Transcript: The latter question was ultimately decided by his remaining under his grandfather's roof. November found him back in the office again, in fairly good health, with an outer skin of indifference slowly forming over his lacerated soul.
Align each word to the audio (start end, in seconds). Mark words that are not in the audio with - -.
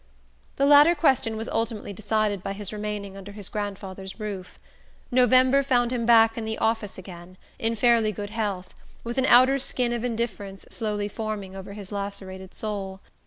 The 0.55 0.65
latter 0.65 0.95
question 0.95 1.37
was 1.37 1.47
ultimately 1.49 1.93
decided 1.93 2.41
by 2.41 2.53
his 2.53 2.73
remaining 2.73 3.15
under 3.15 3.33
his 3.33 3.49
grandfather's 3.49 4.19
roof. 4.19 4.57
November 5.11 5.61
found 5.61 5.91
him 5.91 6.07
back 6.07 6.39
in 6.39 6.43
the 6.43 6.57
office 6.57 6.97
again, 6.97 7.37
in 7.59 7.75
fairly 7.75 8.11
good 8.11 8.31
health, 8.31 8.73
with 9.03 9.19
an 9.19 9.27
outer 9.27 9.59
skin 9.59 9.93
of 9.93 10.03
indifference 10.03 10.65
slowly 10.71 11.07
forming 11.07 11.55
over 11.55 11.73
his 11.73 11.91
lacerated 11.91 12.55
soul. 12.55 12.99